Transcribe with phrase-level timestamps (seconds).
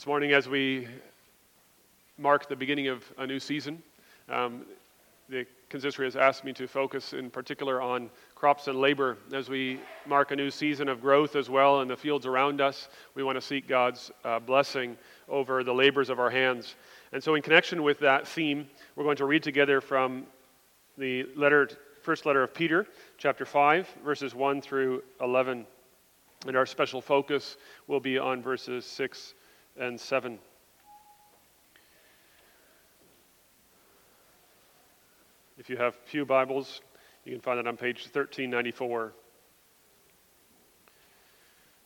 [0.00, 0.88] This morning, as we
[2.16, 3.82] mark the beginning of a new season,
[4.30, 4.64] um,
[5.28, 9.78] the consistory has asked me to focus in particular on crops and labor as we
[10.06, 12.88] mark a new season of growth as well in the fields around us.
[13.14, 14.96] We want to seek God's uh, blessing
[15.28, 16.76] over the labors of our hands.
[17.12, 20.24] And so, in connection with that theme, we're going to read together from
[20.96, 21.68] the letter,
[22.00, 22.86] first letter of Peter,
[23.18, 25.66] chapter 5, verses 1 through 11.
[26.46, 29.34] And our special focus will be on verses 6
[29.78, 30.38] and 7.
[35.58, 36.80] If you have Pew Bibles,
[37.24, 39.12] you can find it on page 1394.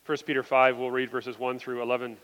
[0.07, 2.17] 1 Peter 5, we'll read verses 1 through 11.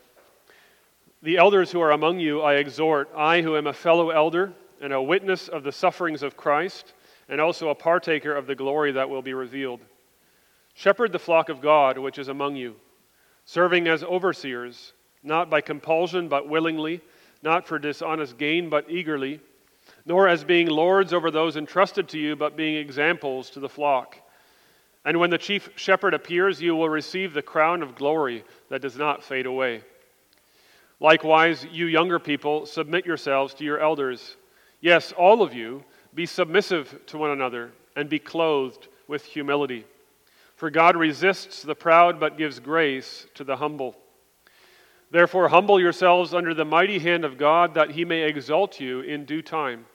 [1.23, 4.93] The elders who are among you I exhort, I who am a fellow elder and
[4.93, 6.93] a witness of the sufferings of Christ,
[7.29, 9.81] and also a partaker of the glory that will be revealed.
[10.73, 12.75] Shepherd the flock of God which is among you,
[13.45, 17.01] serving as overseers not by compulsion, but willingly,
[17.43, 19.39] not for dishonest gain, but eagerly,
[20.05, 24.17] nor as being lords over those entrusted to you, but being examples to the flock.
[25.03, 28.97] And when the chief shepherd appears, you will receive the crown of glory that does
[28.97, 29.81] not fade away.
[30.99, 34.37] Likewise, you younger people, submit yourselves to your elders.
[34.81, 39.85] Yes, all of you, be submissive to one another and be clothed with humility.
[40.55, 43.95] For God resists the proud, but gives grace to the humble.
[45.11, 49.25] Therefore, humble yourselves under the mighty hand of God, that he may exalt you in
[49.25, 49.85] due time,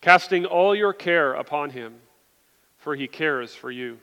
[0.00, 1.96] casting all your care upon him,
[2.78, 3.98] for he cares for you.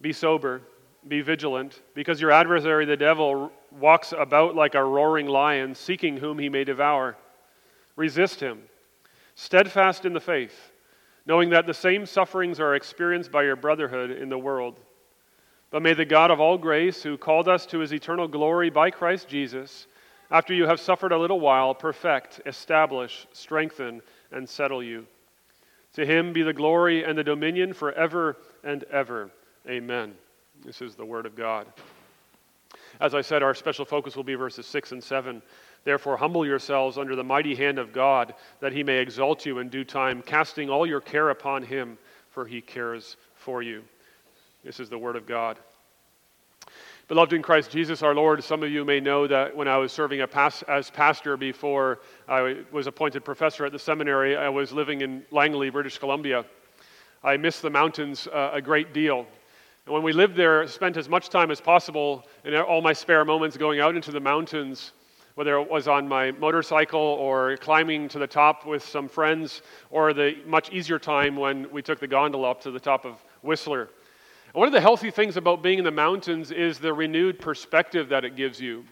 [0.00, 0.62] Be sober,
[1.06, 6.40] be vigilant, because your adversary, the devil, walks about like a roaring lion, seeking whom
[6.40, 7.16] he may devour.
[7.94, 8.62] Resist him,
[9.36, 10.72] steadfast in the faith,
[11.26, 14.80] knowing that the same sufferings are experienced by your brotherhood in the world.
[15.70, 18.90] But may the God of all grace, who called us to his eternal glory by
[18.90, 19.86] Christ Jesus,
[20.30, 24.02] after you have suffered a little while, perfect, establish, strengthen,
[24.32, 25.06] and settle you.
[25.94, 29.30] To him be the glory and the dominion forever and ever.
[29.68, 30.14] Amen.
[30.64, 31.66] This is the word of God.
[33.00, 35.42] As I said, our special focus will be verses 6 and 7.
[35.84, 39.68] Therefore, humble yourselves under the mighty hand of God, that he may exalt you in
[39.68, 41.98] due time, casting all your care upon him,
[42.30, 43.82] for he cares for you.
[44.64, 45.56] This is the Word of God.
[47.06, 49.92] Beloved in Christ Jesus our Lord, some of you may know that when I was
[49.92, 55.22] serving as pastor before I was appointed professor at the seminary, I was living in
[55.30, 56.44] Langley, British Columbia.
[57.22, 59.26] I missed the mountains uh, a great deal.
[59.86, 63.24] And when we lived there, spent as much time as possible in all my spare
[63.24, 64.90] moments going out into the mountains,
[65.36, 70.12] whether it was on my motorcycle or climbing to the top with some friends, or
[70.12, 73.88] the much easier time when we took the gondola up to the top of Whistler.
[74.58, 78.24] One of the healthy things about being in the mountains is the renewed perspective that
[78.24, 78.84] it gives you.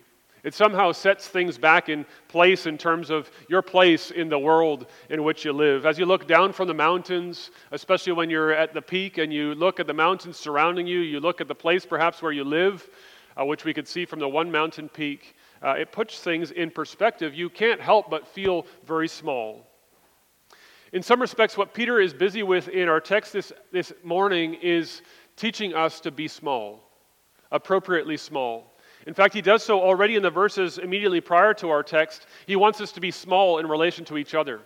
[0.45, 4.87] It somehow sets things back in place in terms of your place in the world
[5.11, 5.85] in which you live.
[5.85, 9.57] As you look down from the mountains, especially when you're at the peak and you
[9.57, 12.89] look at the mountains surrounding you, you look at the place perhaps where you live,
[13.37, 15.35] uh, which we could see from the one mountain peak,
[15.65, 17.35] uh, it puts things in perspective.
[17.35, 19.67] You can't help but feel very small.
[20.93, 25.03] In some respects, what Peter is busy with in our text this, this morning is
[25.37, 26.81] teaching us to be small,
[27.53, 28.73] appropriately small.
[29.07, 32.27] In fact, he does so already in the verses immediately prior to our text.
[32.47, 34.61] He wants us to be small in relation to each other.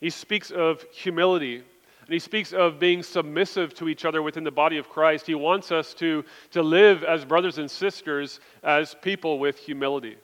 [0.00, 4.50] He speaks of humility, and he speaks of being submissive to each other within the
[4.50, 5.26] body of Christ.
[5.26, 10.16] He wants us to, to live as brothers and sisters, as people with humility,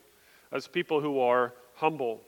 [0.50, 2.20] as people who are humble.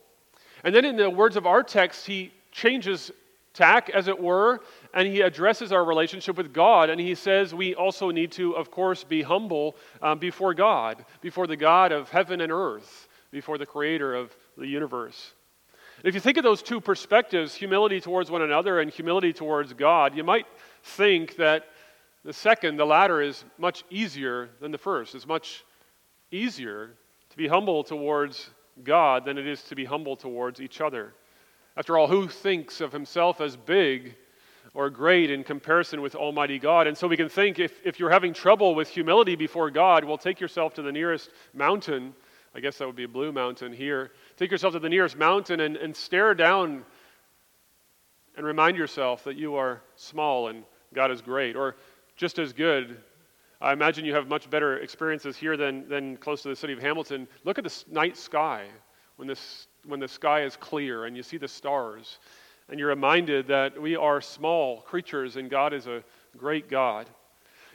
[0.63, 3.11] And then in the words of our text, he changes
[3.53, 4.61] tack, as it were,
[4.93, 6.89] and he addresses our relationship with God.
[6.89, 11.47] And he says we also need to, of course, be humble um, before God, before
[11.47, 15.33] the God of heaven and earth, before the creator of the universe.
[16.03, 20.15] if you think of those two perspectives, humility towards one another and humility towards God,
[20.15, 20.45] you might
[20.83, 21.65] think that
[22.23, 25.15] the second, the latter, is much easier than the first.
[25.15, 25.63] It's much
[26.31, 26.91] easier
[27.29, 28.49] to be humble towards
[28.83, 31.13] God than it is to be humble towards each other.
[31.75, 34.15] After all, who thinks of himself as big
[34.77, 36.85] or great in comparison with Almighty God?
[36.85, 40.19] And so we can think if, if you're having trouble with humility before God, well,
[40.19, 42.13] take yourself to the nearest mountain.
[42.53, 44.11] I guess that would be a blue mountain here.
[44.35, 46.85] Take yourself to the nearest mountain and, and stare down
[48.35, 50.63] and remind yourself that you are small and
[50.93, 51.55] God is great.
[51.55, 51.75] Or
[52.15, 52.97] just as good,
[53.59, 56.79] I imagine you have much better experiences here than, than close to the city of
[56.79, 57.27] Hamilton.
[57.45, 58.67] Look at the night sky
[59.15, 62.19] when this when the sky is clear and you see the stars,
[62.69, 66.03] and you're reminded that we are small creatures and God is a
[66.37, 67.09] great God.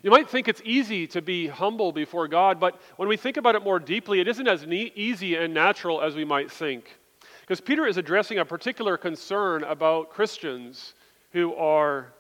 [0.03, 3.55] You might think it's easy to be humble before God, but when we think about
[3.55, 6.99] it more deeply, it isn't as easy and natural as we might think.
[7.41, 10.95] Because Peter is addressing a particular concern about Christians
[11.31, 12.13] who are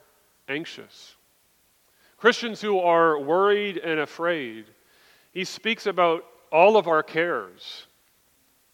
[0.48, 1.16] anxious,
[2.16, 4.66] Christians who are worried and afraid.
[5.32, 7.86] He speaks about all of our cares.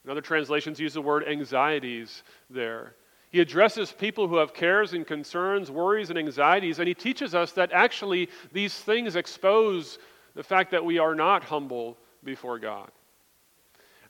[0.04, 2.94] In other translations, use the word anxieties there.
[3.38, 7.52] He addresses people who have cares and concerns, worries and anxieties, and he teaches us
[7.52, 10.00] that actually these things expose
[10.35, 12.90] the fact that we are not humble before God.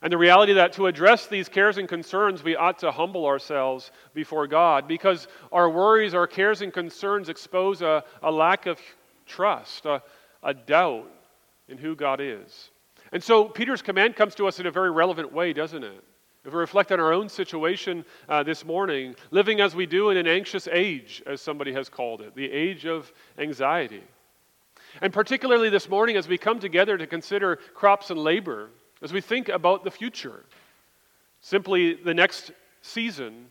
[0.01, 3.91] And the reality that to address these cares and concerns, we ought to humble ourselves
[4.15, 8.79] before God because our worries, our cares and concerns expose a, a lack of
[9.27, 10.01] trust, a,
[10.41, 11.05] a doubt
[11.67, 12.71] in who God is.
[13.11, 16.03] And so Peter's command comes to us in a very relevant way, doesn't it?
[16.45, 20.17] If we reflect on our own situation uh, this morning, living as we do in
[20.17, 24.03] an anxious age, as somebody has called it, the age of anxiety.
[25.01, 28.69] And particularly this morning, as we come together to consider crops and labor,
[29.01, 30.45] as we think about the future,
[31.41, 32.51] simply the next
[32.81, 33.47] season,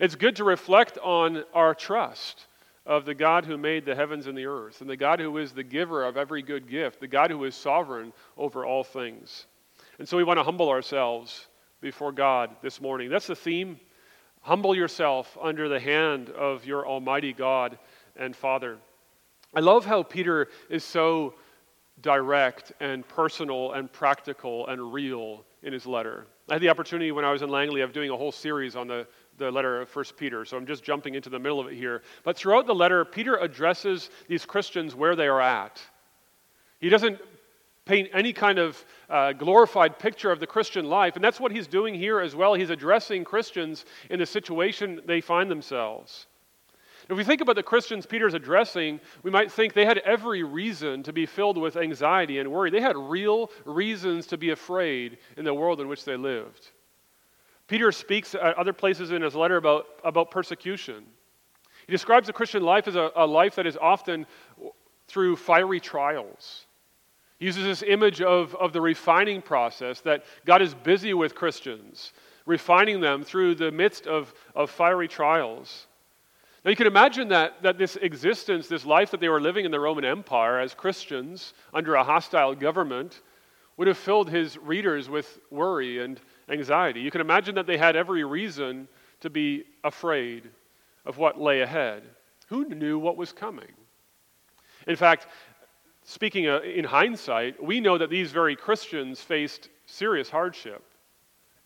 [0.00, 2.48] it's good to reflect on our trust
[2.84, 5.52] of the God who made the heavens and the earth, and the God who is
[5.52, 9.46] the giver of every good gift, the God who is sovereign over all things.
[10.00, 11.46] And so we want to humble ourselves
[11.82, 13.10] before God this morning.
[13.10, 13.78] That's the theme.
[14.40, 17.78] Humble yourself under the hand of your Almighty God
[18.16, 18.78] and Father.
[19.54, 21.34] I love how Peter is so
[22.00, 26.26] direct and personal and practical and real in his letter.
[26.48, 28.88] I had the opportunity when I was in Langley of doing a whole series on
[28.88, 29.06] the,
[29.38, 32.02] the letter of 1 Peter, so I'm just jumping into the middle of it here.
[32.24, 35.80] But throughout the letter, Peter addresses these Christians where they are at.
[36.80, 37.20] He doesn't
[37.84, 41.66] paint any kind of uh, glorified picture of the Christian life, and that's what he's
[41.66, 42.54] doing here as well.
[42.54, 46.26] He's addressing Christians in the situation they find themselves.
[47.08, 51.02] If we think about the Christians Peter's addressing, we might think they had every reason
[51.02, 52.70] to be filled with anxiety and worry.
[52.70, 56.70] They had real reasons to be afraid in the world in which they lived.
[57.66, 61.04] Peter speaks at other places in his letter about, about persecution.
[61.86, 64.26] He describes the Christian life as a, a life that is often
[65.08, 66.66] through fiery trials.
[67.42, 72.12] Uses this image of, of the refining process that God is busy with Christians,
[72.46, 75.88] refining them through the midst of, of fiery trials.
[76.64, 79.72] Now, you can imagine that, that this existence, this life that they were living in
[79.72, 83.22] the Roman Empire as Christians under a hostile government,
[83.76, 87.00] would have filled his readers with worry and anxiety.
[87.00, 88.86] You can imagine that they had every reason
[89.18, 90.48] to be afraid
[91.04, 92.04] of what lay ahead.
[92.46, 93.72] Who knew what was coming?
[94.86, 95.26] In fact,
[96.04, 100.82] speaking uh, in hindsight, we know that these very Christians faced serious hardship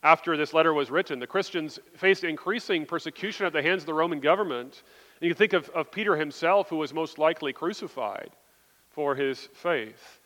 [0.02, 1.18] after this letter was written.
[1.18, 4.82] The Christians faced increasing persecution at the hands of the Roman government.
[5.20, 8.30] And you can think of, of Peter himself, who was most likely crucified
[8.90, 10.20] for his faith.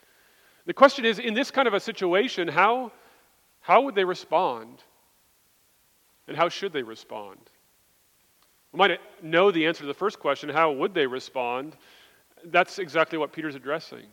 [0.66, 2.92] The question is in this kind of a situation, how,
[3.60, 4.82] how would they respond?
[6.28, 7.38] And how should they respond?
[8.72, 11.76] We might know the answer to the first question how would they respond?
[12.46, 14.06] That's exactly what Peter's addressing.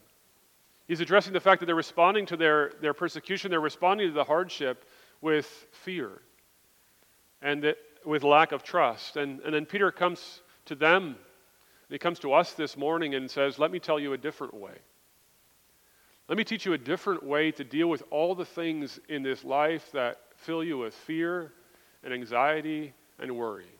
[0.88, 4.24] He's addressing the fact that they're responding to their, their persecution, they're responding to the
[4.24, 4.86] hardship
[5.22, 6.22] with fear
[7.42, 9.18] and that, with lack of trust.
[9.18, 11.16] And, and then Peter comes to them, and
[11.90, 14.78] he comes to us this morning and says, Let me tell you a different way.
[16.30, 19.44] Let me teach you a different way to deal with all the things in this
[19.44, 21.54] life that fill you with fear
[22.04, 23.77] and anxiety and worry.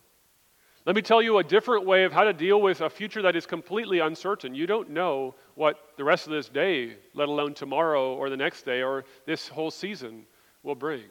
[0.88, 3.36] Let me tell you a different way of how to deal with a future that
[3.36, 4.54] is completely uncertain.
[4.54, 8.62] You don't know what the rest of this day, let alone tomorrow or the next
[8.62, 10.24] day or this whole season,
[10.62, 11.02] will bring.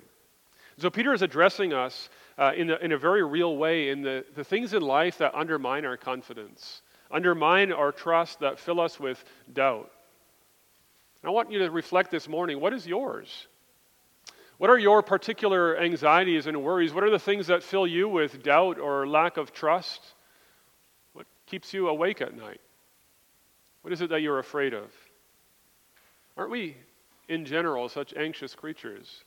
[0.80, 4.26] So Peter is addressing us uh, in, a, in a very real way in the,
[4.34, 6.82] the things in life that undermine our confidence,
[7.12, 9.92] undermine our trust, that fill us with doubt.
[11.24, 13.46] I want you to reflect this morning what is yours?
[14.58, 16.94] What are your particular anxieties and worries?
[16.94, 20.02] What are the things that fill you with doubt or lack of trust?
[21.14, 22.62] What keeps you awake at night?
[23.84, 24.92] What is it that you're afraid of?
[26.36, 26.76] Aren't we,
[27.30, 29.24] in general, such anxious creatures?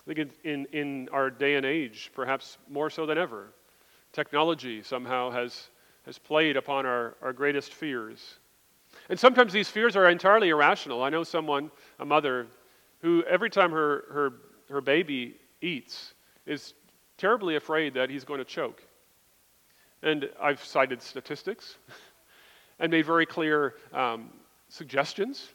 [0.00, 3.52] I think in, in our day and age, perhaps more so than ever,
[4.12, 5.68] technology somehow has,
[6.06, 8.38] has played upon our, our greatest fears.
[9.08, 11.02] And sometimes these fears are entirely irrational.
[11.02, 12.46] I know someone, a mother,
[13.02, 14.32] who every time her, her,
[14.70, 16.14] her baby eats
[16.46, 16.74] is
[17.18, 18.82] terribly afraid that he's going to choke.
[20.02, 21.76] And I've cited statistics
[22.78, 24.30] and made very clear um,
[24.68, 25.48] suggestions.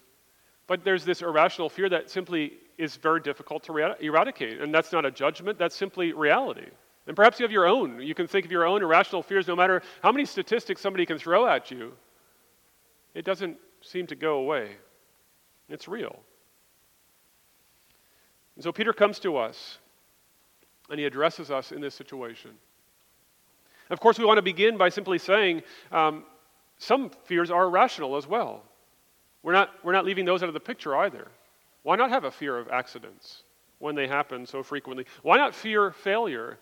[0.67, 4.61] But there's this irrational fear that simply is very difficult to eradicate.
[4.61, 6.67] And that's not a judgment, that's simply reality.
[7.07, 8.01] And perhaps you have your own.
[8.01, 11.17] You can think of your own irrational fears, no matter how many statistics somebody can
[11.17, 11.93] throw at you.
[13.15, 14.71] it doesn't seem to go away.
[15.69, 16.19] It's real.
[18.57, 19.77] And so Peter comes to us
[20.89, 22.51] and he addresses us in this situation.
[23.91, 25.61] Of course, we want to begin by simply saying
[25.91, 26.23] um,
[26.79, 28.63] some fears are irrational as well.
[29.43, 31.27] We're not, we're not leaving those out of the picture either.
[31.83, 33.43] Why not have a fear of accidents
[33.77, 35.05] when they happen so frequently?
[35.21, 36.57] Why not fear failure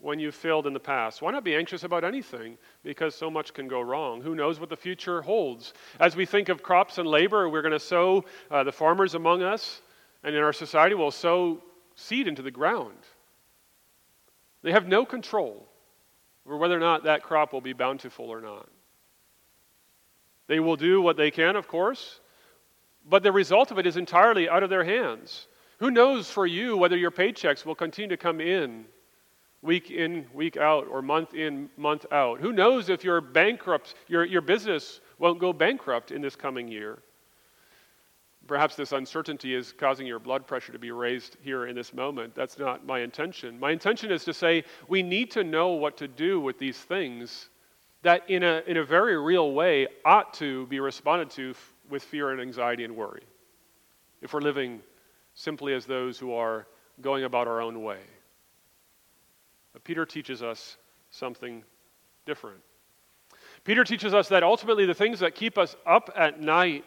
[0.00, 1.20] when you've failed in the past?
[1.20, 4.22] Why not be anxious about anything because so much can go wrong?
[4.22, 5.74] Who knows what the future holds?
[5.98, 9.42] As we think of crops and labor, we're going to sow, uh, the farmers among
[9.42, 9.82] us
[10.24, 11.62] and in our society will sow
[11.94, 12.96] seed into the ground.
[14.62, 15.68] They have no control
[16.46, 18.68] over whether or not that crop will be bountiful or not.
[20.46, 22.20] They will do what they can, of course,
[23.06, 25.46] but the result of it is entirely out of their hands.
[25.78, 28.86] Who knows for you whether your paychecks will continue to come in
[29.62, 32.40] week in, week out, or month in, month out?
[32.40, 36.98] Who knows if your bankrupt, your, your business won't go bankrupt in this coming year?
[38.46, 42.34] Perhaps this uncertainty is causing your blood pressure to be raised here in this moment.
[42.34, 43.58] That's not my intention.
[43.58, 47.48] My intention is to say we need to know what to do with these things
[48.02, 52.02] that, in a, in a very real way, ought to be responded to f- with
[52.02, 53.22] fear and anxiety and worry
[54.20, 54.80] if we're living
[55.34, 56.66] simply as those who are
[57.00, 58.00] going about our own way.
[59.72, 60.76] But Peter teaches us
[61.10, 61.64] something
[62.26, 62.60] different.
[63.64, 66.84] Peter teaches us that ultimately the things that keep us up at night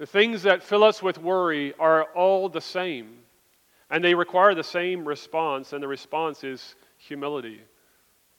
[0.00, 3.18] the things that fill us with worry are all the same,
[3.90, 7.60] and they require the same response, and the response is humility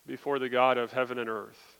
[0.07, 1.77] before the God of heaven and earth.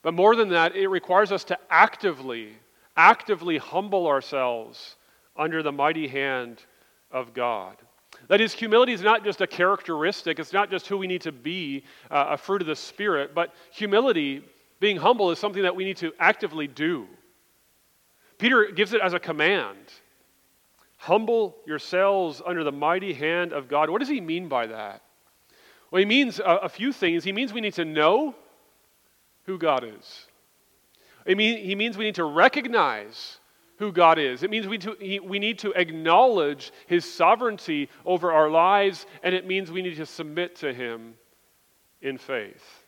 [0.00, 2.54] But more than that, it requires us to actively,
[2.96, 4.96] actively humble ourselves
[5.36, 6.62] under the mighty hand
[7.10, 7.76] of God.
[8.28, 11.32] That is, humility is not just a characteristic, it's not just who we need to
[11.32, 14.42] be, uh, a fruit of the Spirit, but humility,
[14.80, 17.06] being humble, is something that we need to actively do.
[18.38, 19.78] Peter gives it as a command
[20.98, 23.90] Humble yourselves under the mighty hand of God.
[23.90, 25.02] What does he mean by that?
[25.90, 27.22] Well, he means a, a few things.
[27.22, 28.34] He means we need to know
[29.44, 30.26] who God is.
[31.24, 33.38] It mean, he means we need to recognize
[33.78, 34.42] who God is.
[34.42, 39.34] It means we, to, he, we need to acknowledge his sovereignty over our lives, and
[39.34, 41.14] it means we need to submit to him
[42.00, 42.84] in faith.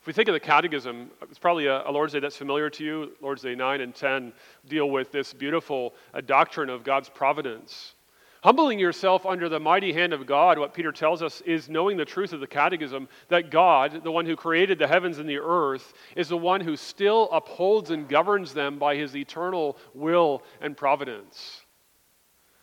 [0.00, 2.84] If we think of the Catechism, it's probably a, a, Lord's Day that's familiar to
[2.84, 3.12] you.
[3.20, 4.32] Lord's Day 9 and 10
[4.66, 7.96] deal with this beautiful uh, doctrine of God's providence.
[8.42, 12.06] Humbling yourself under the mighty hand of God, what Peter tells us is knowing the
[12.06, 15.92] truth of the Catechism that God, the one who created the heavens and the earth,
[16.16, 21.60] is the one who still upholds and governs them by his eternal will and providence.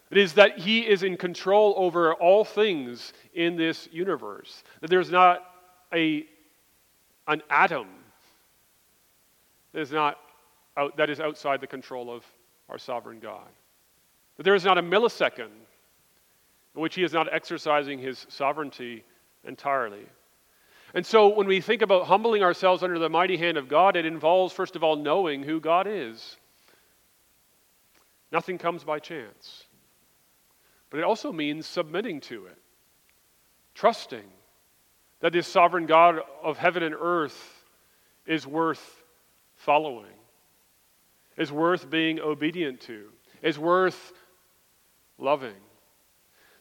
[0.09, 5.11] It is that he is in control over all things in this universe, that there's
[5.11, 5.43] not
[5.93, 6.25] a
[7.27, 7.87] an atom
[9.73, 10.17] that is, not
[10.75, 12.23] out, that is outside the control of
[12.69, 13.47] our sovereign God.
[14.37, 15.51] That there is not a millisecond
[16.75, 19.03] in which he is not exercising his sovereignty
[19.43, 20.05] entirely.
[20.93, 24.05] And so when we think about humbling ourselves under the mighty hand of God, it
[24.05, 26.37] involves, first of all, knowing who God is.
[28.31, 29.65] Nothing comes by chance.
[30.89, 32.57] But it also means submitting to it,
[33.73, 34.23] trusting
[35.19, 37.65] that this sovereign God of heaven and earth
[38.25, 39.03] is worth
[39.55, 40.05] following,
[41.37, 43.05] is worth being obedient to,
[43.41, 44.13] is worth
[45.17, 45.55] loving.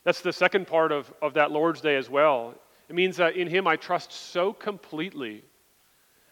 [0.05, 2.55] That's the second part of, of that Lord's Day as well.
[2.89, 5.43] It means that in Him I trust so completely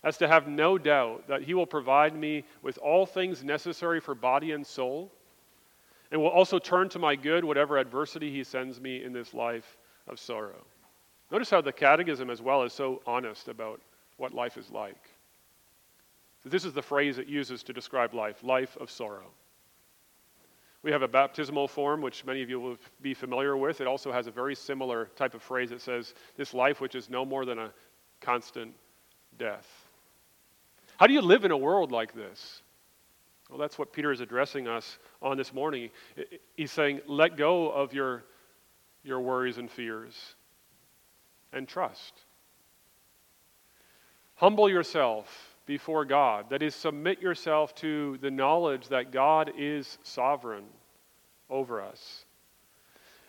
[0.04, 4.14] as to have no doubt that He will provide me with all things necessary for
[4.14, 5.11] body and soul,
[6.12, 9.76] and will also turn to my good whatever adversity He sends me in this life
[10.07, 10.64] of sorrow.
[11.35, 13.81] Notice how the Catechism, as well, is so honest about
[14.19, 15.11] what life is like.
[16.45, 19.26] This is the phrase it uses to describe life life of sorrow.
[20.85, 23.81] We have a baptismal form, which many of you will be familiar with.
[23.81, 27.11] It also has a very similar type of phrase that says, This life which is
[27.11, 27.73] no more than a
[28.21, 28.73] constant
[29.37, 29.67] death.
[30.99, 32.62] How do you live in a world like this?
[33.50, 35.91] Well, that's what Peter is addressing us on this morning.
[36.57, 38.23] He's saying, Let go of your,
[39.03, 40.37] your worries and fears
[41.55, 42.13] and trust.
[44.37, 46.51] Humble yourself before God.
[46.51, 50.65] That is, submit yourself to the knowledge that God is sovereign
[51.49, 52.25] over us.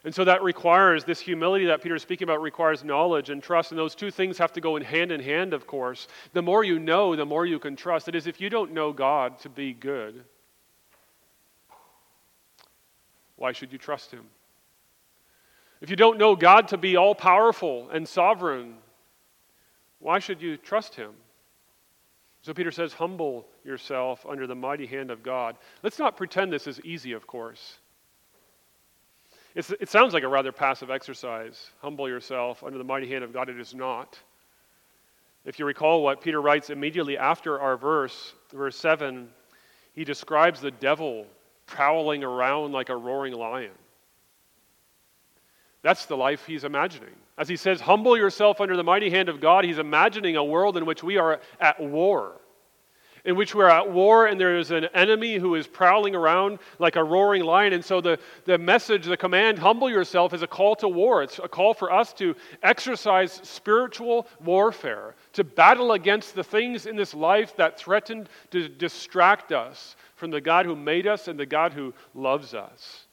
[0.04, 3.72] And so that requires, this humility that Peter is speaking about requires knowledge and trust.
[3.72, 6.08] And those two things have to go in hand in hand, of course.
[6.34, 8.08] The more you know, the more you can trust.
[8.08, 10.24] It is if you don't know God to be good,
[13.36, 14.26] why should you trust Him?
[15.82, 18.76] If you don't know God to be all powerful and sovereign,
[20.00, 21.12] why should you trust Him?
[22.42, 25.58] So Peter says, Humble yourself under the mighty hand of God.
[25.84, 27.80] Let's not pretend this is easy, of course.
[29.56, 31.72] It's, it sounds like a rather passive exercise.
[31.82, 33.50] Humble yourself under the mighty hand of God.
[33.50, 34.20] It is not.
[35.46, 39.30] If you recall what Peter writes immediately after our verse, verse 7,
[39.94, 41.26] he describes the devil
[41.66, 43.72] prowling around like a roaring lion.
[45.86, 47.14] That's the life he's imagining.
[47.38, 50.78] As he says, Humble yourself under the mighty hand of God, he's imagining a world
[50.78, 52.42] in which we are at war
[53.24, 56.96] in which we're at war and there is an enemy who is prowling around like
[56.96, 57.74] a roaring lion.
[57.74, 61.24] And so the, the message, the command, humble yourself, is a call to war.
[61.24, 66.96] It's a call for us to exercise spiritual warfare, to battle against the things in
[66.96, 71.48] this life that threaten to distract us from the God who made us and the
[71.48, 73.05] God who loves us.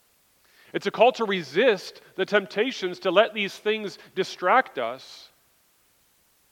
[0.73, 5.29] It's a call to resist the temptations to let these things distract us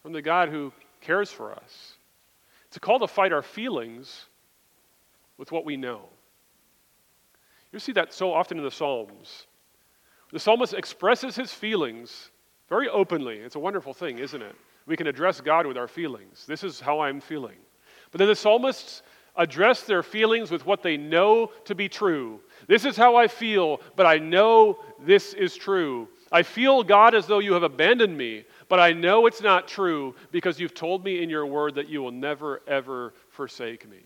[0.02, 1.94] from the God who cares for us.
[2.66, 4.26] It's a call to fight our feelings
[5.38, 6.02] with what we know.
[7.72, 9.46] You see that so often in the Psalms.
[10.32, 12.30] The psalmist expresses his feelings
[12.68, 13.38] very openly.
[13.38, 14.54] It's a wonderful thing, isn't it?
[14.86, 16.46] We can address God with our feelings.
[16.46, 17.56] This is how I'm feeling.
[18.10, 19.02] But then the psalmists
[19.36, 22.40] address their feelings with what they know to be true.
[22.66, 26.08] This is how I feel, but I know this is true.
[26.32, 30.14] I feel, God, as though you have abandoned me, but I know it's not true
[30.30, 34.02] because you've told me in your word that you will never, ever forsake me.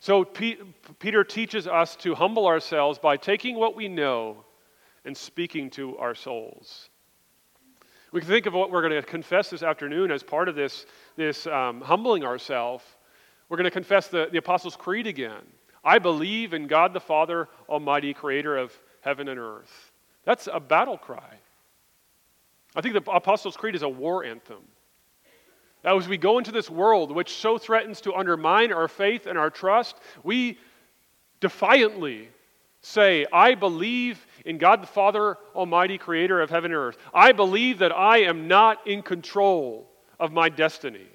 [0.00, 0.58] So P-
[0.98, 4.44] Peter teaches us to humble ourselves by taking what we know
[5.06, 6.90] and speaking to our souls.
[8.12, 10.84] We can think of what we're going to confess this afternoon as part of this,
[11.16, 12.84] this um, humbling ourselves.
[13.48, 15.42] We're going to confess the, the Apostles' Creed again.
[15.84, 18.72] I believe in God the Father, Almighty, creator of
[19.02, 19.92] heaven and earth.
[20.24, 21.34] That's a battle cry.
[22.74, 24.62] I think the Apostles' Creed is a war anthem.
[25.84, 29.36] Now, as we go into this world which so threatens to undermine our faith and
[29.36, 30.58] our trust, we
[31.40, 32.30] defiantly
[32.80, 36.96] say, I believe in God the Father, Almighty, creator of heaven and earth.
[37.12, 39.86] I believe that I am not in control
[40.18, 41.06] of my destiny.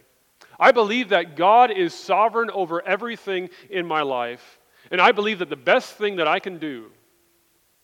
[0.59, 4.58] I believe that God is sovereign over everything in my life.
[4.91, 6.91] And I believe that the best thing that I can do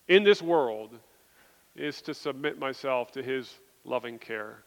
[0.08, 0.98] in this world
[1.76, 4.64] is to submit myself to His loving care,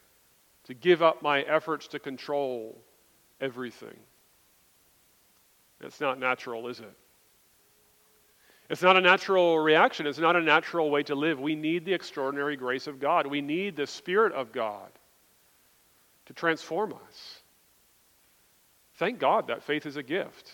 [0.65, 2.77] to give up my efforts to control
[3.41, 3.97] everything.
[5.81, 6.93] It's not natural, is it?
[8.69, 10.05] It's not a natural reaction.
[10.05, 11.39] It's not a natural way to live.
[11.39, 13.25] We need the extraordinary grace of God.
[13.25, 14.91] We need the Spirit of God
[16.27, 17.41] to transform us.
[18.95, 20.51] Thank God that faith is a gift.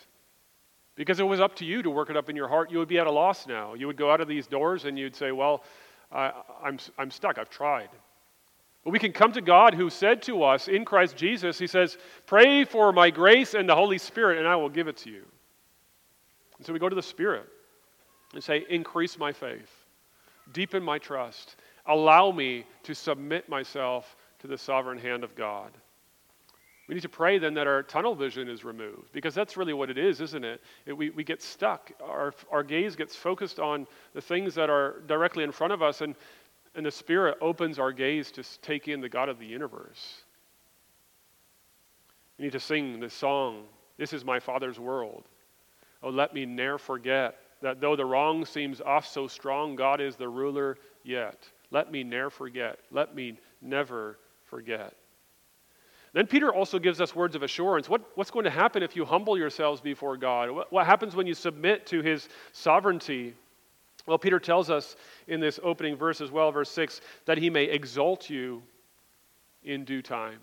[0.96, 2.88] Because it was up to you to work it up in your heart, you would
[2.88, 3.74] be at a loss now.
[3.74, 5.64] You would go out of these doors and you'd say, Well,
[6.12, 6.32] I,
[6.64, 7.38] I'm, I'm stuck.
[7.38, 7.90] I've tried.
[8.84, 11.98] But we can come to God who said to us in Christ Jesus, He says,
[12.26, 15.26] Pray for my grace and the Holy Spirit, and I will give it to you.
[16.58, 17.48] And so we go to the Spirit
[18.34, 19.72] and say, Increase my faith,
[20.54, 25.72] deepen my trust, allow me to submit myself to the sovereign hand of God.
[26.88, 29.90] We need to pray then that our tunnel vision is removed because that's really what
[29.90, 30.62] it is, isn't it?
[30.86, 31.92] it we, we get stuck.
[32.04, 36.02] Our, our gaze gets focused on the things that are directly in front of us,
[36.02, 36.16] and
[36.76, 40.24] and the Spirit opens our gaze to take in the God of the universe.
[42.38, 43.64] We need to sing this song
[43.98, 45.24] This is my Father's world.
[46.04, 50.18] Oh, let me ne'er forget that though the wrong seems oft so strong, God is
[50.18, 51.50] the ruler yet.
[51.72, 52.78] Let me ne'er forget.
[52.92, 54.94] Let me never forget.
[56.16, 57.90] Then Peter also gives us words of assurance.
[57.90, 60.50] What, what's going to happen if you humble yourselves before God?
[60.50, 63.34] What, what happens when you submit to his sovereignty?
[64.08, 64.96] Well, Peter tells us
[65.28, 68.64] in this opening verse as well, verse 6, that he may exalt you
[69.66, 70.40] in due time.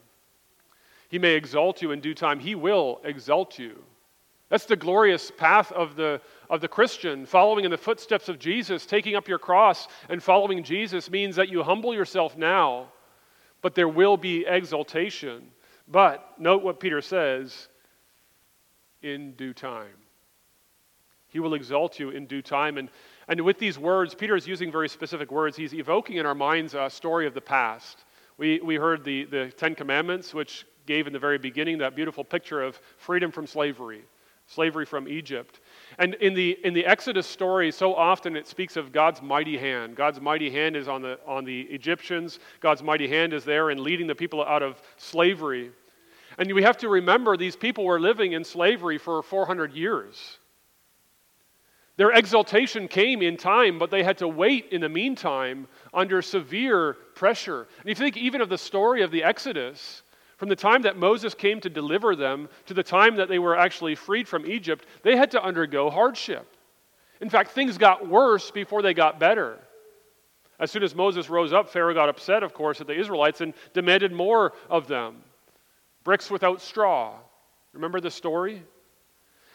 [1.09, 2.39] He may exalt you in due time.
[2.39, 3.83] He will exalt you.
[4.51, 7.25] That's the glorious path of the, of the Christian.
[7.25, 11.49] Following in the footsteps of Jesus, taking up your cross and following Jesus means that
[11.49, 12.89] you humble yourself now,
[13.63, 15.51] but there will be exaltation.
[15.89, 17.69] But note what Peter says
[19.03, 19.95] in due time.
[21.29, 22.79] He will exalt you in due time.
[22.79, 22.91] And
[23.29, 25.57] and with these words, Peter is using very specific words.
[25.57, 28.05] He's evoking in our minds a story of the past.
[28.37, 32.25] We, we heard the, the Ten Commandments, which gave in the very beginning that beautiful
[32.25, 34.03] picture of freedom from slavery,
[34.53, 35.61] slavery from Egypt.
[35.99, 39.97] And in the, in the Exodus story, so often it speaks of God's mighty hand.
[39.97, 43.83] God's mighty hand is on the, on the Egyptians, God's mighty hand is there in
[43.83, 45.71] leading the people out of slavery.
[46.39, 50.39] And we have to remember these people were living in slavery for 400 years.
[51.97, 56.95] Their exaltation came in time, but they had to wait in the meantime under severe
[57.15, 57.69] pressure.
[57.81, 60.03] And if you think even of the story of the Exodus,
[60.43, 63.57] From the time that Moses came to deliver them to the time that they were
[63.57, 66.57] actually freed from Egypt, they had to undergo hardship.
[67.21, 69.61] In fact, things got worse before they got better.
[70.59, 73.55] As soon as Moses rose up, Pharaoh got upset, of course, at the Israelites and
[73.73, 75.23] demanded more of them
[76.03, 77.15] bricks without straw.
[77.73, 78.65] Remember the story?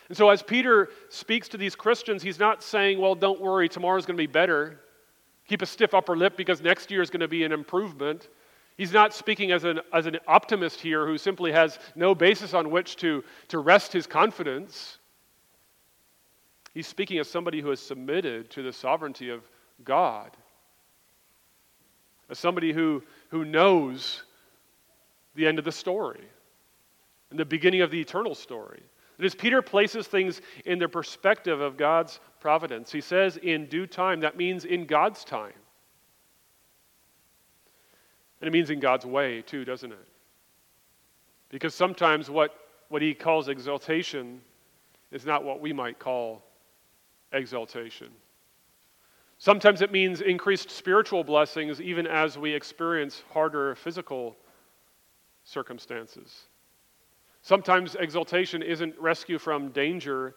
[0.07, 4.05] And so, as Peter speaks to these Christians, he's not saying, Well, don't worry, tomorrow's
[4.05, 4.79] going to be better.
[5.49, 8.29] Keep a stiff upper lip because next year is going to be an improvement.
[8.77, 12.69] He's not speaking as an, as an optimist here who simply has no basis on
[12.69, 14.99] which to, to rest his confidence.
[16.75, 19.41] He's speaking as somebody who has submitted to the sovereignty of
[19.83, 20.37] God,
[22.29, 24.23] as somebody who, who knows
[25.33, 26.23] the end of the story
[27.31, 28.83] and the beginning of the eternal story.
[29.17, 33.87] That as Peter places things in the perspective of God's providence, he says in due
[33.87, 35.53] time, that means in God's time.
[38.39, 40.07] And it means in God's way, too, doesn't it?
[41.49, 42.53] Because sometimes what,
[42.89, 44.41] what he calls exaltation
[45.11, 46.43] is not what we might call
[47.31, 48.09] exaltation.
[49.39, 54.35] Sometimes it means increased spiritual blessings even as we experience harder physical
[55.43, 56.43] circumstances.
[57.41, 60.35] Sometimes exaltation isn't rescue from danger,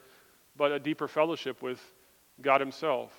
[0.57, 1.81] but a deeper fellowship with
[2.41, 3.13] God Himself.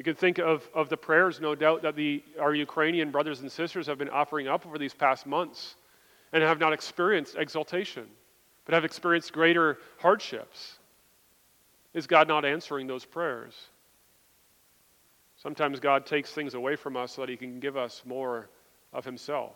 [0.00, 3.52] You can think of, of the prayers, no doubt, that the, our Ukrainian brothers and
[3.52, 5.74] sisters have been offering up over these past months
[6.32, 8.06] and have not experienced exaltation,
[8.64, 10.78] but have experienced greater hardships.
[11.92, 13.52] Is God not answering those prayers?
[15.36, 18.48] Sometimes God takes things away from us so that He can give us more
[18.94, 19.54] of Himself.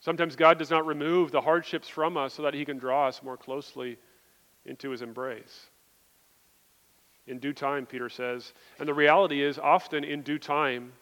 [0.00, 3.22] Sometimes God does not remove the hardships from us so that He can draw us
[3.22, 3.98] more closely
[4.64, 5.70] into His embrace.
[7.26, 8.52] In due time, Peter says.
[8.78, 10.92] And the reality is, often in due time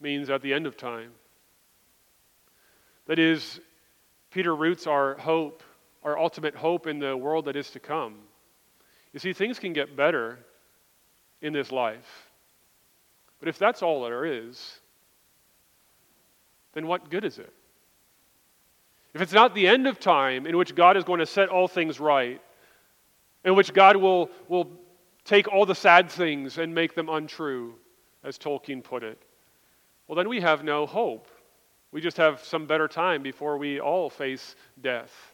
[0.00, 1.10] means at the end of time.
[3.06, 3.60] That is,
[4.30, 5.62] Peter roots our hope,
[6.04, 8.14] our ultimate hope in the world that is to come.
[9.12, 10.38] You see, things can get better
[11.40, 12.28] in this life.
[13.40, 14.80] But if that's all there is,
[16.74, 17.52] then what good is it?
[19.14, 21.68] if it's not the end of time in which God is going to set all
[21.68, 22.40] things right,
[23.44, 24.70] in which God will, will
[25.24, 27.74] take all the sad things and make them untrue,
[28.24, 29.20] as Tolkien put it,
[30.06, 31.28] well, then we have no hope.
[31.90, 35.32] We just have some better time before we all face death.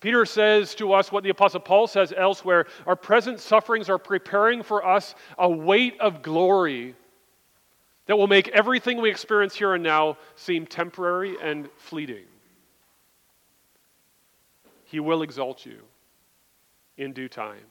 [0.00, 4.62] Peter says to us what the Apostle Paul says elsewhere our present sufferings are preparing
[4.62, 6.94] for us a weight of glory
[8.06, 12.24] that will make everything we experience here and now seem temporary and fleeting.
[14.84, 15.80] He will exalt you
[16.96, 17.64] in due time.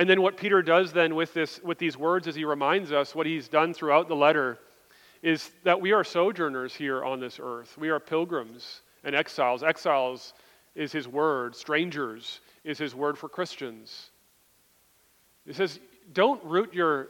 [0.00, 3.14] And then what Peter does then with this with these words as he reminds us
[3.14, 4.58] what he's done throughout the letter
[5.22, 7.76] is that we are sojourners here on this earth.
[7.76, 9.62] We are pilgrims and exiles.
[9.62, 10.32] Exiles
[10.74, 14.08] is his word, strangers is his word for Christians.
[15.44, 15.78] He says,
[16.14, 17.08] don't root your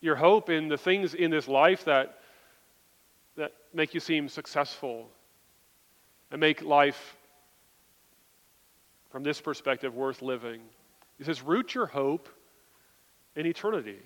[0.00, 2.20] your hope in the things in this life that,
[3.36, 5.10] that make you seem successful
[6.30, 7.16] and make life,
[9.10, 10.60] from this perspective, worth living.
[11.20, 12.30] He says, root your hope
[13.36, 13.98] in eternity.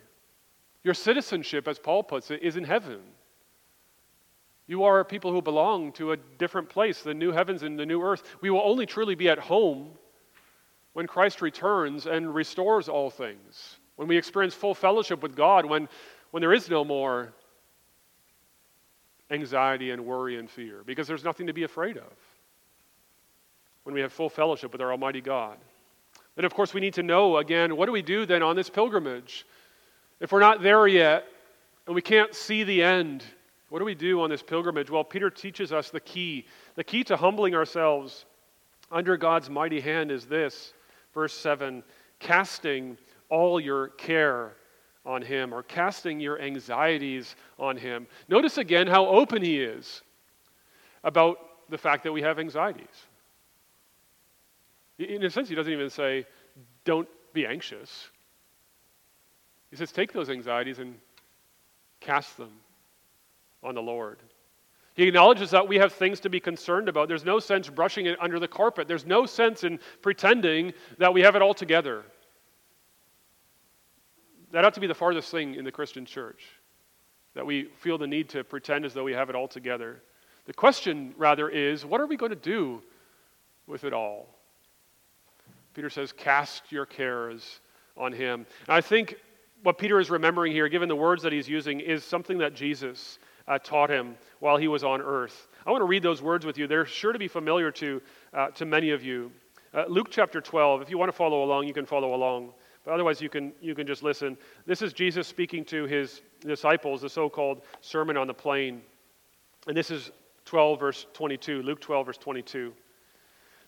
[0.83, 2.99] Your citizenship, as Paul puts it, is in heaven.
[4.67, 8.03] You are people who belong to a different place, the new heavens and the new
[8.03, 8.25] earth.
[8.41, 9.93] We will only truly be at home
[10.95, 15.89] when Christ returns and restores all things when we experience full fellowship with God, when,
[16.33, 17.33] when there is no more
[19.31, 22.13] anxiety and worry and fear, because there's nothing to be afraid of.
[23.85, 25.59] When we have full fellowship with our Almighty God.
[26.37, 28.71] Then, of course, we need to know again what do we do then on this
[28.71, 29.47] pilgrimage?
[30.21, 31.27] If we're not there yet
[31.87, 33.25] and we can't see the end,
[33.69, 34.91] what do we do on this pilgrimage?
[34.91, 36.47] Well, Peter teaches us the key.
[36.77, 38.25] The key to humbling ourselves
[38.91, 40.73] under God's mighty hand is this
[41.13, 41.83] verse 7
[42.21, 42.97] casting
[43.29, 44.55] all your care
[45.05, 48.07] on him or casting your anxieties on him.
[48.29, 50.03] Notice again how open he is
[51.03, 51.37] about
[51.69, 53.07] the fact that we have anxieties.
[54.99, 56.27] In a sense, he doesn't even say,
[56.85, 58.09] don't be anxious.
[59.71, 60.95] He says, take those anxieties and
[62.01, 62.53] cast them
[63.63, 64.19] on the Lord.
[64.95, 67.09] He acknowledges that we have things to be concerned about.
[67.09, 68.87] There's no sense brushing it under the carpet.
[68.87, 72.05] There's no sense in pretending that we have it all together.
[74.53, 76.45] That ought to be the farthest thing in the Christian church,
[77.35, 80.01] that we feel the need to pretend as though we have it all together.
[80.45, 82.81] The question, rather, is what are we going to do
[83.67, 84.29] with it all?
[85.75, 87.61] Peter says, Cast your cares
[87.97, 88.47] on him.
[88.67, 89.17] And I think
[89.63, 93.19] what Peter is remembering here, given the words that he's using, is something that Jesus
[93.49, 95.49] uh, taught him while he was on earth.
[95.67, 96.67] I want to read those words with you.
[96.67, 99.33] They're sure to be familiar to, uh, to many of you.
[99.73, 102.53] Uh, Luke chapter 12, if you want to follow along, you can follow along.
[102.85, 104.37] But otherwise, you can, you can just listen.
[104.67, 108.83] This is Jesus speaking to his disciples, the so called Sermon on the Plain.
[109.67, 110.13] And this is
[110.45, 112.73] 12, verse 22, Luke 12, verse 22.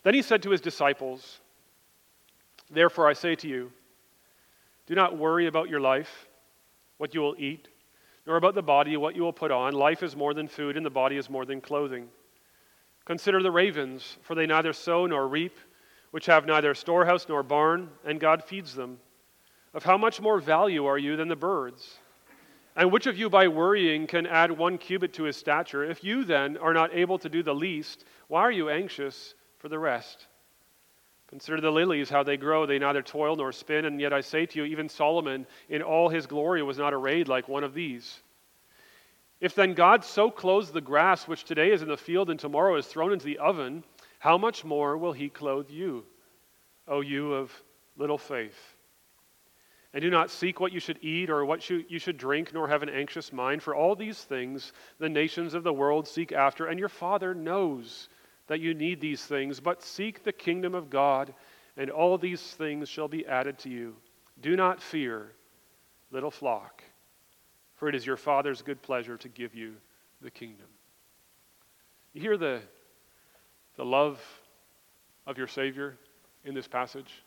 [0.02, 1.40] Then he said to his disciples,
[2.70, 3.72] Therefore I say to you,
[4.86, 6.28] do not worry about your life,
[6.98, 7.68] what you will eat,
[8.26, 9.74] nor about the body, what you will put on.
[9.74, 12.08] Life is more than food, and the body is more than clothing.
[13.04, 15.56] Consider the ravens, for they neither sow nor reap,
[16.10, 18.98] which have neither storehouse nor barn, and God feeds them.
[19.74, 21.98] Of how much more value are you than the birds?
[22.74, 25.84] And which of you, by worrying, can add one cubit to his stature?
[25.84, 29.68] If you then are not able to do the least, why are you anxious for
[29.68, 30.26] the rest?
[31.28, 32.66] Consider the lilies, how they grow.
[32.66, 33.84] They neither toil nor spin.
[33.84, 37.28] And yet I say to you, even Solomon in all his glory was not arrayed
[37.28, 38.20] like one of these.
[39.40, 42.76] If then God so clothes the grass, which today is in the field and tomorrow
[42.76, 43.84] is thrown into the oven,
[44.18, 46.04] how much more will he clothe you,
[46.88, 47.52] O you of
[47.96, 48.74] little faith?
[49.92, 52.82] And do not seek what you should eat or what you should drink, nor have
[52.82, 56.78] an anxious mind, for all these things the nations of the world seek after, and
[56.78, 58.08] your Father knows
[58.46, 59.60] that you need these things.
[59.60, 61.34] But seek the kingdom of God,
[61.76, 63.96] and all these things shall be added to you.
[64.40, 65.32] Do not fear,
[66.10, 66.82] little flock,
[67.74, 69.74] for it is your Father's good pleasure to give you
[70.20, 70.66] the kingdom.
[72.12, 72.60] You hear the,
[73.76, 74.20] the love
[75.26, 75.98] of your Savior
[76.44, 77.22] in this passage?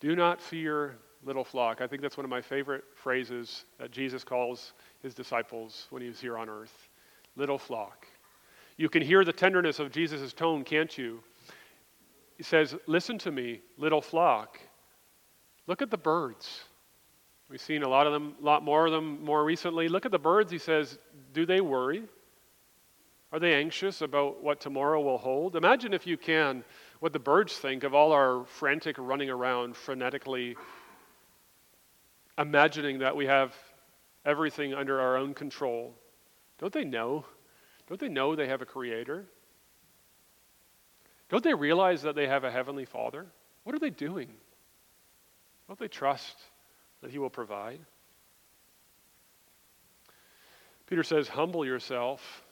[0.00, 1.80] Do not fear, little flock.
[1.80, 6.08] I think that's one of my favorite phrases that Jesus calls his disciples when he
[6.08, 6.90] was here on earth.
[7.36, 8.06] Little flock.
[8.76, 11.20] You can hear the tenderness of Jesus' tone, can't you?
[12.36, 14.58] He says, Listen to me, little flock.
[15.66, 16.64] Look at the birds.
[17.48, 19.88] We've seen a lot of them, a lot more of them more recently.
[19.88, 20.98] Look at the birds, he says.
[21.32, 22.02] Do they worry?
[23.32, 25.56] Are they anxious about what tomorrow will hold?
[25.56, 26.64] Imagine, if you can,
[27.00, 30.54] what the birds think of all our frantic running around frenetically
[32.38, 33.54] imagining that we have
[34.24, 35.94] everything under our own control.
[36.58, 37.24] Don't they know?
[37.88, 39.26] Don't they know they have a creator?
[41.28, 43.26] Don't they realize that they have a heavenly father?
[43.64, 44.28] What are they doing?
[45.68, 46.36] Don't they trust
[47.02, 47.80] that he will provide?
[50.86, 52.44] Peter says, Humble yourself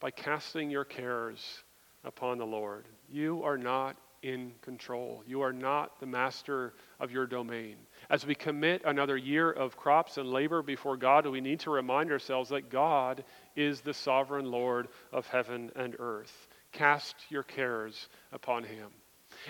[0.00, 1.62] by casting your cares
[2.04, 2.86] upon the Lord.
[3.08, 5.22] You are not in control.
[5.26, 7.76] You are not the master of your domain.
[8.10, 12.10] As we commit another year of crops and labor before God, we need to remind
[12.10, 13.24] ourselves that God
[13.54, 16.48] is the sovereign Lord of heaven and earth.
[16.72, 18.88] Cast your cares upon him.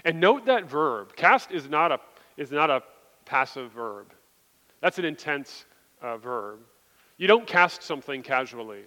[0.04, 1.16] And note that verb.
[1.16, 2.00] Cast is not a,
[2.36, 2.82] is not a
[3.24, 4.12] passive verb,
[4.80, 5.64] that's an intense
[6.00, 6.60] uh, verb.
[7.18, 8.84] You don't cast something casually,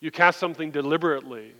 [0.00, 1.52] you cast something deliberately,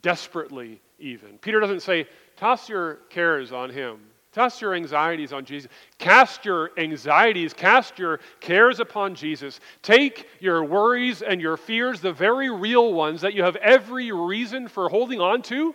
[0.00, 1.38] desperately, even.
[1.38, 3.98] Peter doesn't say, toss your cares on him.
[4.32, 5.70] Toss your anxieties on Jesus.
[5.98, 9.60] Cast your anxieties, cast your cares upon Jesus.
[9.82, 14.68] Take your worries and your fears, the very real ones that you have every reason
[14.68, 15.74] for holding on to,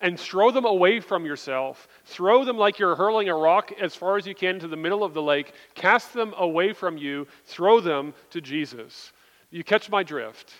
[0.00, 1.88] and throw them away from yourself.
[2.04, 5.02] Throw them like you're hurling a rock as far as you can to the middle
[5.02, 5.52] of the lake.
[5.74, 7.26] Cast them away from you.
[7.46, 9.12] Throw them to Jesus.
[9.50, 10.52] You catch my drift.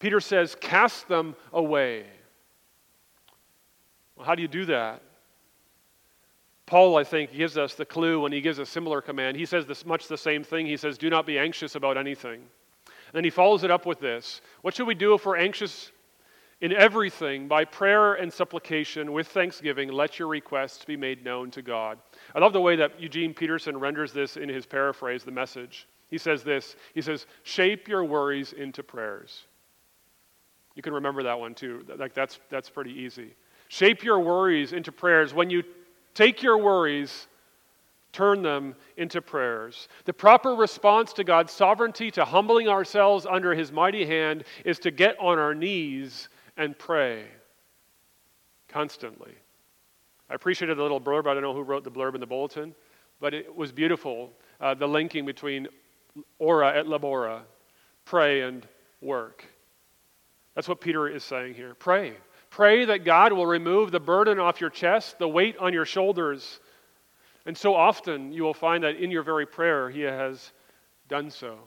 [0.00, 2.06] Peter says, Cast them away.
[4.16, 5.02] Well, how do you do that?
[6.66, 9.36] Paul, I think, gives us the clue when he gives a similar command.
[9.36, 10.66] He says this much the same thing.
[10.66, 12.40] He says, Do not be anxious about anything.
[12.86, 15.92] And then he follows it up with this What should we do if we're anxious
[16.60, 17.48] in everything?
[17.48, 21.98] By prayer and supplication with thanksgiving, let your requests be made known to God.
[22.34, 25.86] I love the way that Eugene Peterson renders this in his paraphrase, the message.
[26.08, 29.44] He says this He says, Shape your worries into prayers.
[30.74, 31.84] You can remember that one too.
[31.96, 33.34] Like that's, that's pretty easy.
[33.68, 35.34] Shape your worries into prayers.
[35.34, 35.62] When you
[36.14, 37.26] take your worries,
[38.12, 39.88] turn them into prayers.
[40.04, 44.90] The proper response to God's sovereignty, to humbling ourselves under His mighty hand, is to
[44.90, 47.24] get on our knees and pray
[48.68, 49.32] constantly.
[50.30, 51.26] I appreciated the little blurb.
[51.26, 52.74] I don't know who wrote the blurb in the bulletin,
[53.20, 54.32] but it was beautiful.
[54.60, 55.68] Uh, the linking between
[56.38, 57.42] ora et labora,
[58.04, 58.66] pray and
[59.00, 59.44] work.
[60.54, 61.74] That's what Peter is saying here.
[61.74, 62.14] Pray.
[62.54, 66.60] Pray that God will remove the burden off your chest, the weight on your shoulders.
[67.46, 70.52] And so often you will find that in your very prayer, He has
[71.08, 71.58] done so.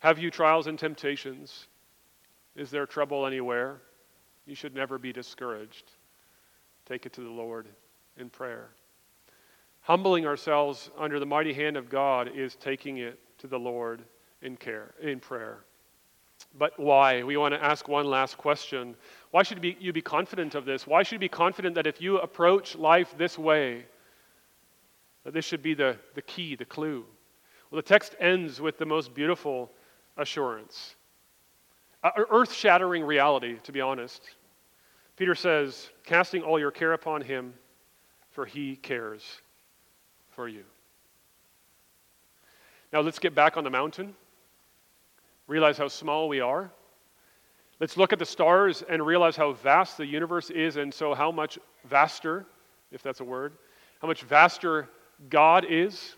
[0.00, 1.68] Have you trials and temptations?
[2.56, 3.80] Is there trouble anywhere?
[4.44, 5.92] You should never be discouraged.
[6.84, 7.68] Take it to the Lord
[8.16, 8.70] in prayer.
[9.82, 14.02] Humbling ourselves under the mighty hand of God is taking it to the Lord
[14.42, 15.60] in care, in prayer.
[16.58, 17.22] But why?
[17.22, 18.94] We want to ask one last question.
[19.30, 20.86] Why should you be confident of this?
[20.86, 23.86] Why should you be confident that if you approach life this way,
[25.24, 27.06] that this should be the, the key, the clue?
[27.70, 29.70] Well, the text ends with the most beautiful
[30.18, 30.94] assurance.
[32.16, 34.22] Earth shattering reality, to be honest.
[35.16, 37.54] Peter says, casting all your care upon him,
[38.30, 39.40] for he cares
[40.30, 40.64] for you.
[42.92, 44.14] Now let's get back on the mountain,
[45.52, 46.72] realize how small we are.
[47.78, 51.30] Let's look at the stars and realize how vast the universe is, and so how
[51.30, 52.46] much vaster,
[52.90, 53.52] if that's a word,
[54.00, 54.88] how much vaster
[55.28, 56.16] God is.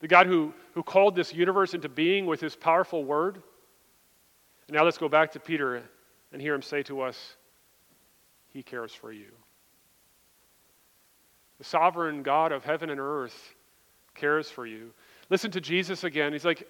[0.00, 3.36] The God who, who called this universe into being with his powerful word.
[4.68, 5.82] And now let's go back to Peter
[6.32, 7.36] and hear him say to us,
[8.48, 9.30] He cares for you.
[11.58, 13.54] The sovereign God of heaven and earth
[14.14, 14.92] cares for you.
[15.30, 16.32] Listen to Jesus again.
[16.32, 16.68] He's like,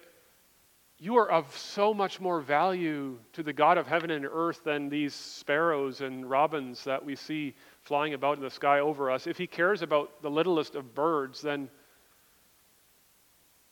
[1.03, 4.87] You are of so much more value to the God of heaven and earth than
[4.87, 9.27] these sparrows and robins that we see flying about in the sky over us.
[9.27, 11.69] If He cares about the littlest of birds, then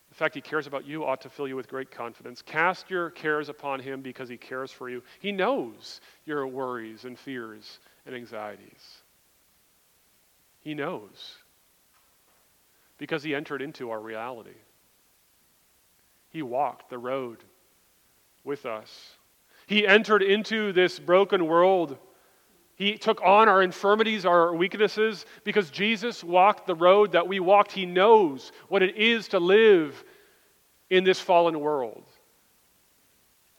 [0.10, 2.41] the fact He cares about you ought to fill you with great confidence.
[2.41, 5.02] Cast your cares upon Him because He cares for you.
[5.22, 9.04] He knows your worries and fears and anxieties.
[10.60, 11.36] He knows
[12.98, 14.58] because He entered into our reality.
[16.32, 17.44] He walked the road
[18.44, 19.17] with us.
[19.67, 21.98] He entered into this broken world.
[22.76, 27.72] He took on our infirmities, our weaknesses, because Jesus walked the road that we walked.
[27.72, 30.04] He knows what it is to live
[30.89, 32.04] in this fallen world.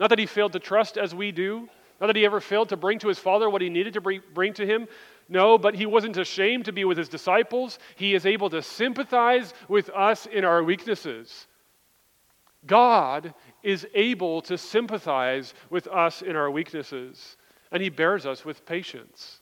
[0.01, 1.69] Not that he failed to trust as we do,
[2.01, 4.55] not that he ever failed to bring to his Father what he needed to bring
[4.55, 4.89] to him.
[5.29, 7.79] No, but he wasn't ashamed to be with his disciples.
[7.95, 11.47] He is able to sympathize with us in our weaknesses.
[12.67, 17.37] God is able to sympathize with us in our weaknesses,
[17.71, 19.41] and He bears us with patience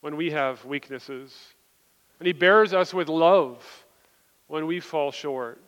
[0.00, 1.36] when we have weaknesses,
[2.18, 3.84] and He bears us with love
[4.46, 5.60] when we fall short.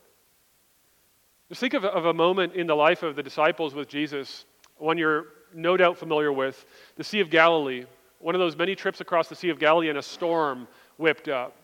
[1.49, 4.47] Just think of, of a moment in the life of the disciples with Jesus,
[4.79, 6.65] one you're no doubt familiar with
[6.97, 7.85] the Sea of Galilee,
[8.19, 11.57] one of those many trips across the Sea of Galilee, and a storm whipped up.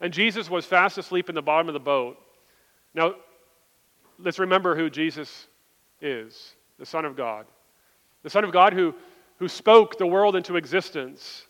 [0.00, 2.18] And Jesus was fast asleep in the bottom of the boat.
[2.94, 3.14] Now,
[4.18, 5.46] let's remember who Jesus
[6.00, 7.46] is the Son of God.
[8.22, 8.94] The Son of God who,
[9.38, 11.46] who spoke the world into existence,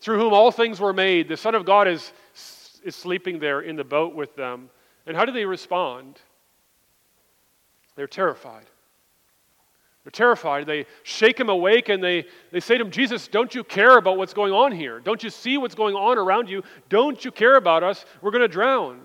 [0.00, 1.28] through whom all things were made.
[1.28, 2.12] The Son of God is,
[2.82, 4.70] is sleeping there in the boat with them.
[5.06, 6.18] And how do they respond?
[7.96, 8.66] They're terrified.
[10.04, 10.66] They're terrified.
[10.66, 14.16] They shake him awake and they, they say to him, Jesus, don't you care about
[14.16, 15.00] what's going on here?
[15.00, 16.62] Don't you see what's going on around you?
[16.88, 18.06] Don't you care about us?
[18.22, 19.00] We're going to drown.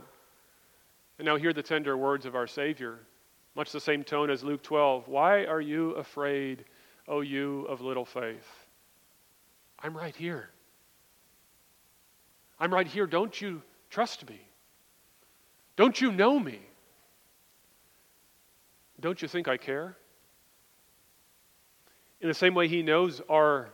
[1.17, 2.99] And now hear the tender words of our Savior,
[3.55, 5.07] much the same tone as Luke 12.
[5.07, 6.65] Why are you afraid,
[7.07, 8.67] O you of little faith?
[9.79, 10.49] I'm right here.
[12.59, 13.07] I'm right here.
[13.07, 14.39] Don't you trust me?
[15.75, 16.59] Don't you know me?
[18.99, 19.95] Don't you think I care?
[22.21, 23.69] In the same way, He knows our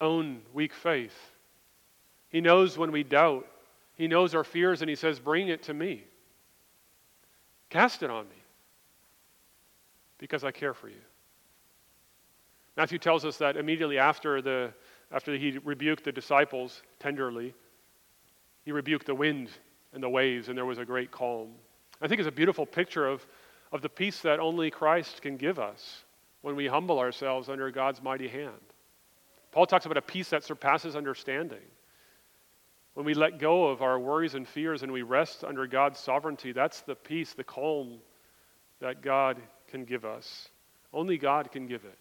[0.00, 1.16] own weak faith.
[2.28, 3.46] He knows when we doubt.
[3.96, 6.04] He knows our fears, and He says, Bring it to me.
[7.70, 8.36] Cast it on me
[10.18, 11.00] because I care for you.
[12.76, 14.72] Matthew tells us that immediately after, the,
[15.12, 17.54] after he rebuked the disciples tenderly,
[18.64, 19.50] he rebuked the wind
[19.92, 21.48] and the waves, and there was a great calm.
[22.00, 23.26] I think it's a beautiful picture of,
[23.72, 26.04] of the peace that only Christ can give us
[26.42, 28.52] when we humble ourselves under God's mighty hand.
[29.52, 31.58] Paul talks about a peace that surpasses understanding.
[33.00, 36.52] When we let go of our worries and fears and we rest under God's sovereignty,
[36.52, 38.00] that's the peace, the calm
[38.80, 40.50] that God can give us.
[40.92, 41.96] Only God can give it.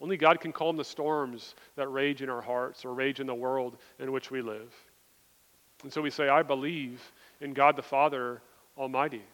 [0.00, 3.34] Only God can calm the storms that rage in our hearts or rage in the
[3.34, 4.72] world in which we live.
[5.82, 7.02] And so we say, I believe
[7.40, 8.40] in God the Father
[8.78, 9.24] Almighty,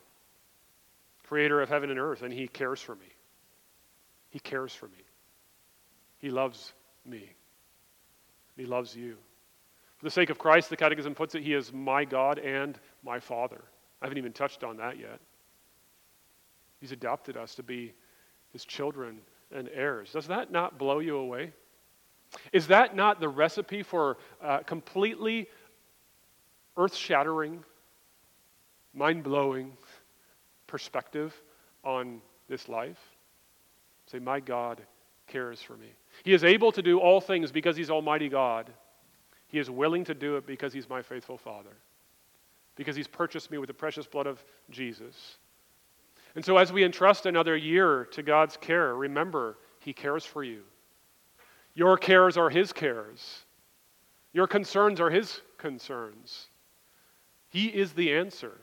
[1.25, 3.13] creator of heaven and earth, and He cares for me.
[4.31, 5.05] He cares for me.
[6.21, 6.73] He loves
[7.05, 7.29] me.
[8.57, 9.19] He loves you.
[9.99, 13.19] For the sake of Christ, the Catechism puts it, He is my God and my
[13.19, 13.63] Father.
[14.01, 15.21] I haven't even touched on that yet.
[16.81, 17.93] He's adopted us to be
[18.53, 19.21] His children
[19.55, 20.13] and heirs.
[20.13, 21.53] Does that not blow you away?
[22.53, 25.49] Is that not the recipe for uh, completely
[26.77, 27.65] earth shattering,
[28.93, 29.73] mind blowing
[30.67, 31.35] perspective
[31.85, 32.99] on this life?
[34.07, 34.83] Say, My God
[35.27, 35.89] cares for me.
[36.25, 38.71] He is able to do all things because He's Almighty God.
[39.57, 41.75] He is willing to do it because He's my faithful Father,
[42.75, 45.39] because He's purchased me with the precious blood of Jesus.
[46.35, 50.61] And so, as we entrust another year to God's care, remember, He cares for you.
[51.73, 53.47] Your cares are His cares,
[54.35, 56.49] your concerns are His concerns.
[57.49, 58.61] He is the answer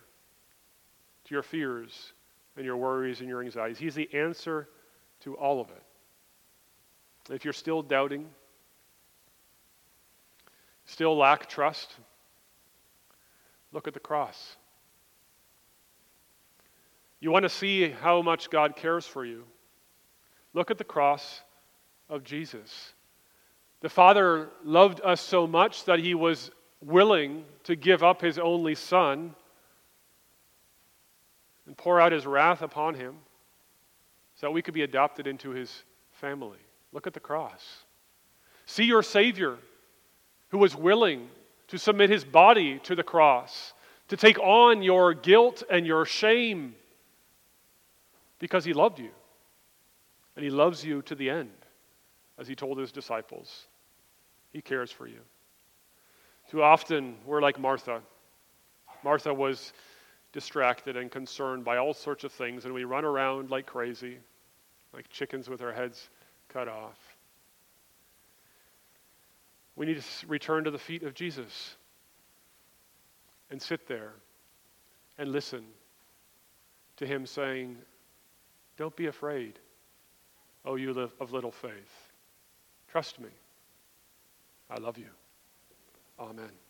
[1.24, 2.14] to your fears
[2.56, 3.80] and your worries and your anxieties.
[3.80, 4.70] He's the answer
[5.22, 7.34] to all of it.
[7.34, 8.30] If you're still doubting,
[10.86, 11.96] still lack trust,
[13.72, 14.58] look at the cross.
[17.20, 19.46] You want to see how much God cares for you?
[20.54, 21.42] Look at the cross
[22.10, 22.94] of Jesus.
[23.80, 28.76] The Father loved us so much that he was willing to give up his only
[28.76, 29.36] Son
[31.66, 33.16] and pour out his wrath upon him
[34.36, 36.60] so that we could be adopted into his family.
[36.92, 37.86] Look at the cross.
[38.66, 39.58] See your Savior
[40.54, 41.28] who was willing
[41.68, 43.74] to submit his body to the cross,
[44.08, 46.76] to take on your guilt and your shame
[48.38, 49.10] because he loved you.
[50.36, 51.50] And he loves you to the end,
[52.38, 53.66] as he told his disciples.
[54.52, 55.22] He cares for you.
[56.52, 58.02] Too often, we're like Martha.
[59.04, 59.74] Martha was
[60.34, 64.20] distracted and concerned by all sorts of things, and we run around like crazy,
[64.94, 66.10] like chickens with our heads
[66.48, 67.13] cut off.
[69.76, 71.76] We need to return to the feet of Jesus
[73.50, 74.14] and sit there
[75.18, 75.64] and listen
[76.98, 77.78] to him saying,
[78.78, 79.60] Don't be afraid,
[80.66, 82.12] O you of little faith.
[82.90, 83.30] Trust me.
[84.70, 85.10] I love you.
[86.20, 86.63] Amen.